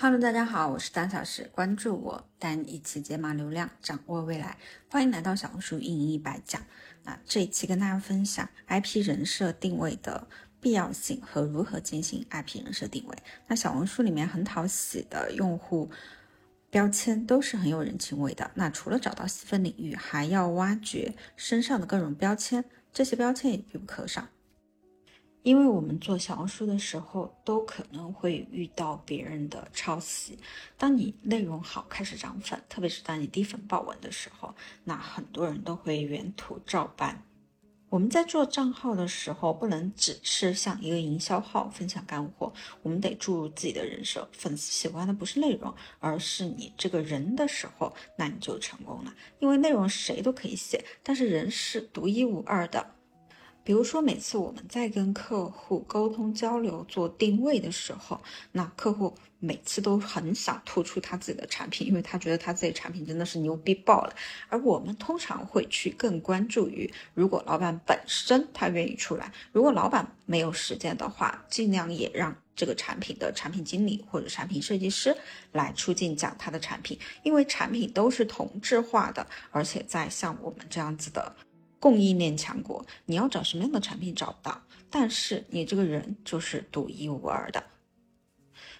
[0.00, 4.56] Hello，大家好，我是丹小时，关注我，带你一起解码流量，掌握未来。
[4.88, 6.62] 欢迎来到小红书运营一百讲。
[7.02, 10.28] 那这一期跟大家分享 IP 人设定位的
[10.60, 13.18] 必要性和如何进行 IP 人设定位。
[13.48, 15.90] 那小红书里面很讨喜的用户
[16.70, 18.48] 标签都是很有人情味的。
[18.54, 24.28] 那除了找到细分领域，还要挖掘身上的各种标签，这些标签也必不可少。
[25.48, 30.38] 因为我们做小红书的时候，都可能会遇到别人的抄袭。
[30.76, 37.22] 当你内容好，开始涨粉，特别是当你低粉爆文的时候，那很多人都会原图照搬。
[37.88, 44.28] 我们在做账号的时候，不能只是像一个营销号分享干货，我们得注入自己的人设。
[44.32, 49.14] 粉丝喜欢的不是内容，而是你这个人的时候，那你就成功了。
[49.38, 52.97] 因为内容谁都可以写，但是人是独一无二的。
[53.64, 58.18] 比如说，每次我们在跟客户沟通交流、做定位的时候，
[58.52, 64.14] 那客户每次都很想突出他自己的产品，因为他觉得他自己产品真的是牛逼爆了。
[64.48, 75.14] 而我们通常会去更关注于，如果老板本身他愿意出来，如果老板没有时间的话，尽量也让这个产品的产品经理或者产品设计师
[75.52, 81.36] 来出镜讲他的产品，因为产品都是同质化的，而且在像我们这样子的。
[81.80, 87.62] 供应链强国，你要找什么样的产品找不到，但是你这个人就是独一无二的。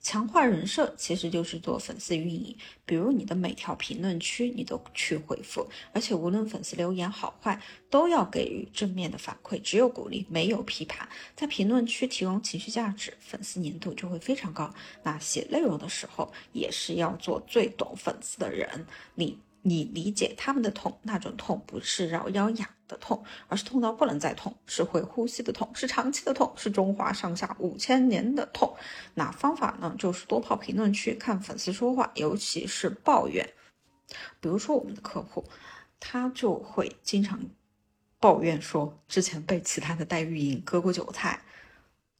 [0.00, 14.74] 强化人设其实就是做粉丝运营，比如你的每条评论区你都去回复，而且无论粉丝留言好坏，都要给予正面的反馈，只有鼓励没有批判，在评论区提供情绪价值，粉丝粘度就会非常高。
[15.04, 19.38] 那写内容的时候也是要做最懂粉丝的人，你。
[19.62, 28.74] 你理解他们的痛，那种痛不是挠腰痒的痛，而是痛到不能再痛，是会呼吸的痛，是长期的痛，是中华上下五千年的痛。
[29.14, 33.48] 那方法呢，就是多泡评论区看粉丝说话，尤其是抱怨。
[34.40, 35.44] 比如说我们的客户，
[36.00, 37.40] 他就会经常
[38.18, 41.40] 抱怨说，之前被其他的代运营割过韭菜，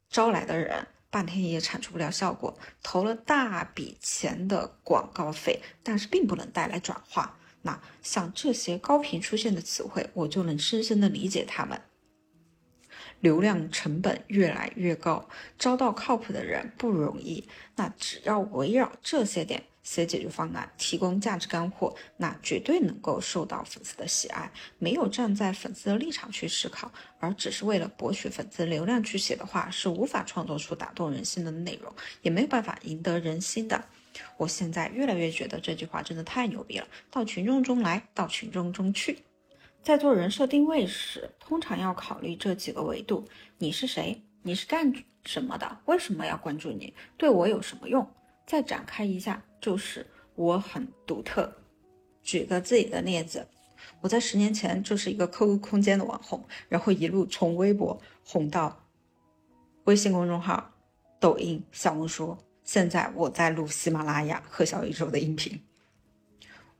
[0.08, 7.38] 招来的人半天也产出不了效果，投了大笔钱的广告费，但是并不能带来转化。
[7.60, 11.82] 那像这些高频出现的词汇，我就能深深的理解他们。
[13.20, 15.28] 流量成本越来越高，
[15.58, 17.46] 招到靠谱的人不容易。
[17.76, 24.50] 那只要围绕这些点写解决方案，提供价值干货，那绝对能够受到粉丝的喜爱。
[24.78, 33.84] 没有站在粉丝的立场去思考，而只是为了博取粉丝流量去写的话，是无法创作出打动人心的内容，也没有办法赢得人心的。
[34.36, 36.86] 我现在越来越觉得这句话真的太牛逼了！
[37.10, 39.18] 到群众中来，到群众中去。
[39.82, 43.26] 在做人设定位时，通常要考虑这几个维度：
[43.58, 44.22] 你是谁？
[44.42, 44.92] 你是干
[45.24, 45.78] 什么的？
[45.86, 46.94] 为什么要关注你？
[47.16, 48.08] 对我有什么用？
[48.46, 51.52] 再展开一下，就是我很独特。
[52.22, 53.46] 举个自己的例子，
[54.00, 58.86] 我在十年前就是一个 QQ 空间的网红，然后一路从微博红到
[59.84, 60.72] 微信公众号、
[61.18, 62.36] 抖音、小红书。
[62.62, 65.60] 现在我在录喜马拉雅和小宇宙的音频，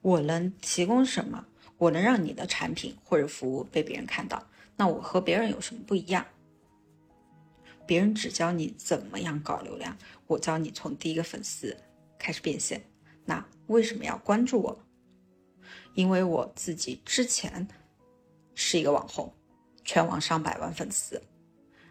[0.01, 1.47] 我能提供什么？
[1.79, 4.47] 我能让你的产品或者服务被别人看到？
[4.77, 6.25] 那我和别人有什么不一样？
[7.87, 11.77] 别人只教你怎么样搞流量，我教你从第一个粉丝
[12.19, 12.83] 开始变现。
[13.25, 14.85] 那为什么要关注我？
[15.95, 17.69] 因为我自己之前
[18.55, 19.33] 是一个网红，
[19.85, 21.23] 全网上百万粉丝，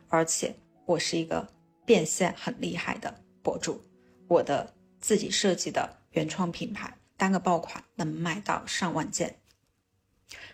[0.07, 1.47] 而且我是一个
[1.85, 3.23] 变现很厉害的。
[3.43, 3.81] 博主，
[4.27, 9.39] 我的自己设计的原创品牌，单个爆款能卖到上万件，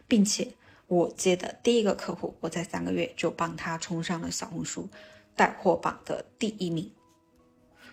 [0.08, 0.54] 并且
[0.88, 4.90] 我接的第一个客户，我在三个月就帮他冲上了小红书
[5.38, 6.92] 带货榜的第一名。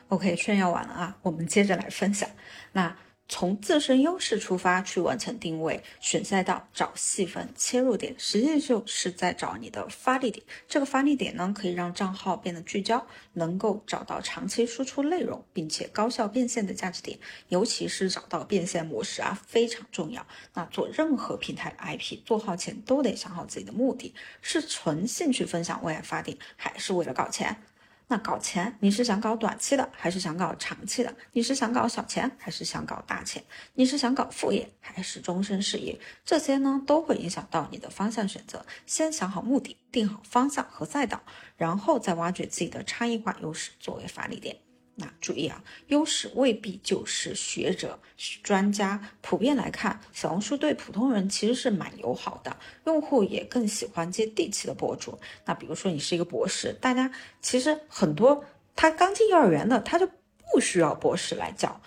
[0.09, 2.29] OK，炫耀完了啊，我们接着来分享
[2.73, 2.97] 那。
[3.27, 10.45] 从自身优势出发去完成定位、选赛道、找细分切入点，实际就是在找你的发力点。
[10.69, 17.19] 这个发力点呢，可以让账号变得聚焦，能够找到长期输出内容并且高效变现的价值点。
[17.49, 20.25] 尤其是找到变现模式啊，非常重要。
[20.53, 27.57] 那做任何平台 IP 做好前，都得想好自己的目的：是纯兴趣分享为爱发电，还是为了搞钱？
[28.07, 31.15] 那搞钱，你是想搞短期的，还是想搞长期的？
[31.33, 33.43] 你是想搞小钱，还是想搞大钱？
[33.73, 35.99] 你是想搞副业，还是终身事业？
[36.25, 38.65] 这些呢，都会影响到你的方向选择。
[38.85, 41.23] 先想好目的，定好方向和赛道，
[41.57, 44.57] 然后再挖掘自己的差异化优势作为发力点。
[44.97, 47.99] 那注意啊，优势未必就是学者、
[48.43, 49.01] 专家。
[49.21, 52.57] 普遍来看，小红书对普通人其实是蛮友好的，
[52.87, 55.19] 用户也更喜欢接地气的博主。
[55.45, 57.11] 那比如说你是一个博士，大家
[57.41, 58.45] 其实很多
[58.77, 60.09] 他刚进幼儿园的，他就
[60.53, 61.81] 不需要博士来教，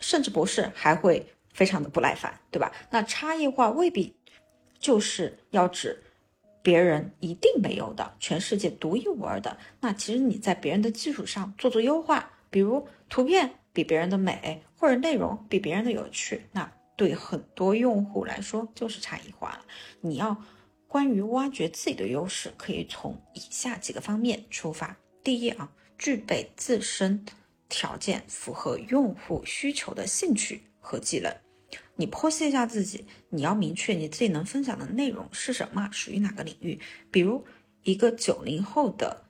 [0.00, 2.72] 甚至博士还会非常的不耐烦，对吧？
[2.90, 4.16] 那差异化未必
[4.80, 6.02] 就是要指
[6.62, 9.56] 别人一定没有的，全世界独一无二的。
[9.80, 19.64] 那其实你在别人的基础上做做优化，比如图片比别人的美，或者内容比别人的有趣，那对很多用户来说就是差异化了。
[20.00, 20.36] 你要
[20.86, 24.96] 关于挖掘自己的优势，可以从以下几个方面出发。
[25.22, 25.72] 第一啊。
[26.02, 27.26] 具备自身
[27.68, 31.30] 条件符合用户需求的兴趣和技能，
[31.96, 36.80] 你剖析一下自己，你要明确你自己能分享的内容是什么，属于哪个领域。
[37.10, 37.44] 比如
[37.82, 39.26] 一个九零后的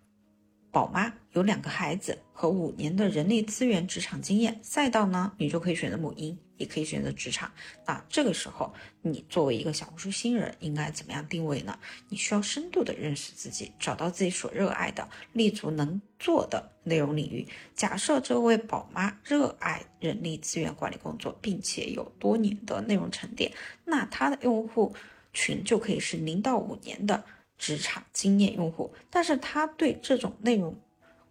[0.70, 6.38] 宝妈，有两个孩子和五年的人力资源职场经验，赛道呢，你就可以选择母婴。
[6.60, 7.50] 也可以选择职场，
[7.86, 8.70] 那这个时候
[9.00, 11.78] 你作为一个小红书新人，应该怎么样定位呢？
[12.10, 17.48] 你需要深度的认识自己，找到自己所热爱的、立足能做的内容领域。
[17.74, 23.50] 假设这位宝妈热爱人力资源管理工作，并且有多年的内容沉淀，
[23.86, 24.94] 那她的用户
[25.32, 27.24] 群就可以是零到五年的
[27.60, 28.92] 职场经验用户。
[29.08, 30.76] 但是他对这种内容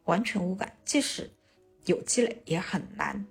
[0.06, 1.30] 完全无感，即使
[1.84, 3.26] 有积累，也很难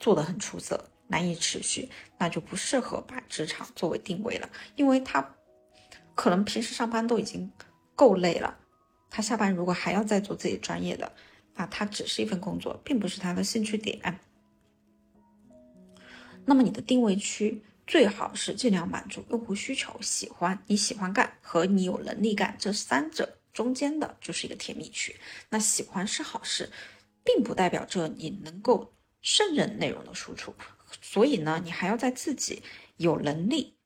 [0.00, 0.88] 做得很出色。
[1.08, 5.34] 难以持续，那就不适合把职场作为定位了，因为他
[6.14, 7.52] 可能平时上班都已经
[7.94, 8.58] 够累了，
[9.10, 11.12] 他下班如果还要再做自己专业的，
[11.54, 14.20] 那他只是一份工作，并不是他的兴趣点。
[16.46, 25.14] 那么你的定位区最好是尽量满足用户需求，喜欢你喜欢干和你有能力干这三者中间的就是一个甜蜜区。
[25.50, 26.70] 那喜欢是好事，
[27.24, 30.54] 并不代表着你能够胜任内容的输出。
[31.00, 32.62] 所以呢，你还要在自己
[32.96, 33.76] 有能力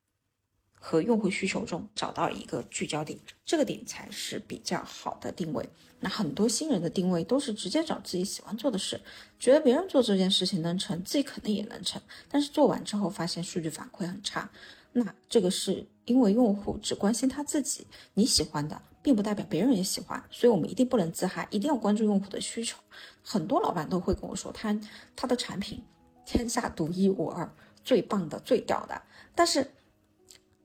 [0.88, 5.68] 和用户需求中找到一个聚焦点，这个点才是比较好的定位。
[5.98, 9.00] 那很多新人的定位都是直接找自己喜欢做的事，
[9.36, 12.00] 觉得别人做这件事情能成，自己肯定也能成。
[12.30, 14.48] 但是做完之后发现数据反馈很差，
[14.92, 17.84] 那这个是因为用户只关心他自己，
[18.14, 20.22] 你喜欢的并不代表别人也喜欢。
[20.30, 22.78] 所以我们一定不能自嗨，一定要关注用户的需求。
[23.24, 24.78] 很多老板都会跟我说，他
[25.16, 25.82] 他的产品。
[26.24, 27.48] 天下独一无二、
[27.84, 29.02] 最棒的、最屌的，
[29.34, 29.68] 但是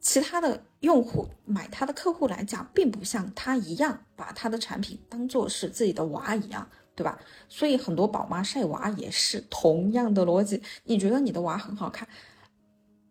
[0.01, 7.19] 其他的用户买他的客户来讲，并不像他一样把他的产品当做是自己的娃一样，对吧？
[7.47, 10.61] 所以很多宝妈晒娃也是同样的逻辑。
[10.85, 12.07] 你觉得你的娃很好看，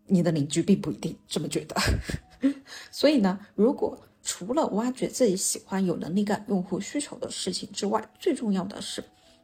[0.06, 1.76] 你的邻居并不一定这么觉得。
[2.90, 9.02] 所以呢，如果除了挖掘自己喜欢、有能力干用户需求的事情之外，最重要的是。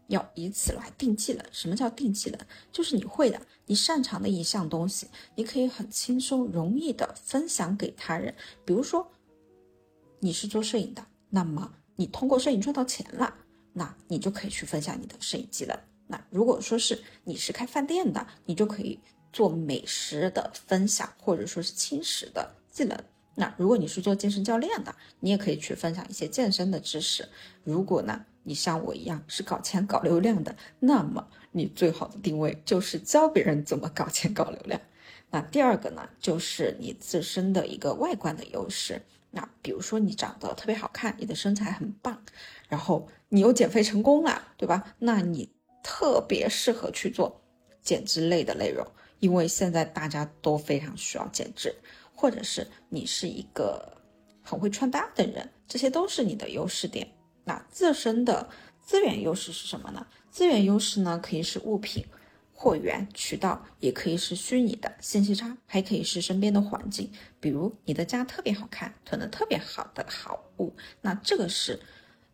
[0.09, 1.45] 要以此来定技能。
[1.51, 2.39] 什么叫定技能？
[2.73, 8.35] 就是你会的、你擅长的一项东西，你可以很轻松、容易的分享给他人。
[8.65, 9.11] 比如说，
[10.21, 13.35] 你是做摄影的，那么你通过摄影赚到钱了，
[13.73, 15.79] 那你就可以去分享你的摄影技能。
[16.07, 19.01] 那如果说是你是开饭店的，你就可以
[19.33, 22.97] 做美食的分享，或者说是轻食的技能。
[23.37, 27.29] 那如果你是做健身教练的，你也可以去分享一些健身的知识。
[27.63, 28.25] 如果呢？
[28.49, 34.81] 你像我一样是搞钱搞流量的，那么你最好的定位就是教别人怎么搞钱搞流量。
[35.31, 39.03] 那第二个呢，就是你自身的一个外观的优势。
[39.33, 42.23] 那比如说你长得特别好看，你的身材很棒，
[42.69, 44.95] 然后你又减肥成功了，对吧？
[45.01, 45.51] 那你
[45.83, 47.43] 特别适合去做
[47.83, 48.87] 减脂类的内容，
[49.19, 51.75] 因为现在大家都非常需要减脂，
[52.17, 53.97] 或者是你是一个
[54.43, 57.07] 很会穿搭的人，这些都是你的优势点。
[57.45, 58.49] 那自身的
[58.81, 60.05] 资源优势是什么呢？
[60.31, 62.05] 资源优势呢，可以是物品、
[62.53, 67.11] 货源、渠道，也可以是虚拟的信息差，还可以是身边的环境。
[67.39, 71.79] 比如你的家特别好看，囤的特别好的好物，那这个是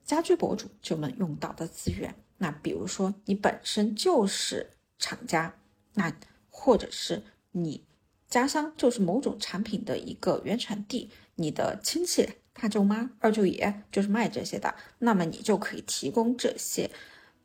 [0.05, 2.15] 家居博主就能用到的资源。
[2.39, 5.55] 那比如说你本身就是厂家，
[5.95, 6.13] 那
[6.49, 7.85] 或者是你
[8.33, 12.27] 家乡就是某种产品的一个原产地，你的亲戚。
[12.55, 16.91] 大舅妈、二舅爷就是卖这些的，那么你就可以提供这些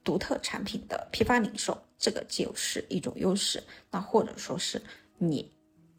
[0.02, 3.62] 独特产品的批发零售，这个就是一种优势。
[3.92, 4.82] 那或者说是
[5.18, 5.52] 你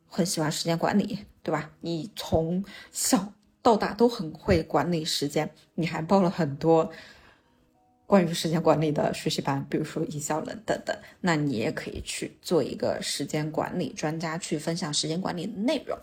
[0.06, 1.70] 很喜欢时间管理，对吧？
[1.80, 6.90] 你从小到大都很会管理时间，你还报了很多
[8.08, 15.94] 关于时间管理的学习班，比如说营销人等等，那你也可以去做一个时间管理专家，去分享时间管理的内容。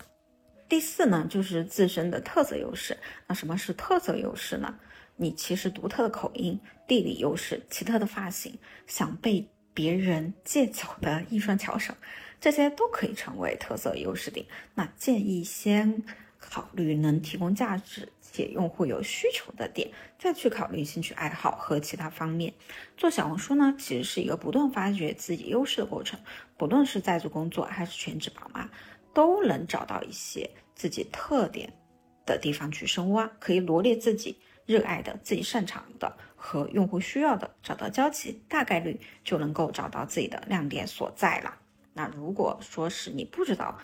[0.70, 2.96] 第四呢，就是自身的特色优势。
[3.26, 4.78] 那什么是特色优势呢？
[5.16, 9.44] 你其实独特的口音、地理优势、奇特的发型、想被
[9.74, 11.92] 别人借走的一双巧手，
[12.40, 14.46] 这些都可以成为特色优势点。
[14.76, 16.04] 那建议先
[16.38, 19.90] 考虑能提供价值解用户有需求的点，
[20.20, 22.54] 再去考虑兴趣爱好和其他方面。
[22.98, 26.20] 做小红书呢，其实是一个不断发掘自己优势的过程。
[26.58, 28.70] 不论是在做工作还是全职宝妈，
[29.14, 31.72] 都能找到一些自己特点
[32.26, 41.58] 的地方去深挖，可以罗列自己热爱的、自己擅长的和用户需要的，找到交集，大概率就能够找到自己的亮点所在了。
[41.94, 43.78] 那如果说是你不知道，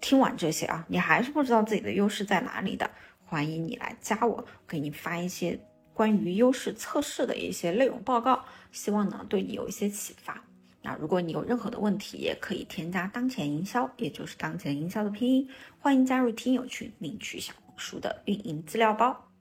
[0.00, 2.90] 听完这些啊，你还是不知道自己的优势在哪里的，
[3.32, 5.58] 欢迎你来加我，给你发一些
[5.94, 10.44] 关于优势测试的一些内容报告，希望呢对你有一些启发。
[10.82, 15.48] 那如果你有任何的问题，也可以添加当前营销，也就是当前营销的拼音，
[15.78, 19.31] 欢迎加入听友群领取小红书的运营资料包。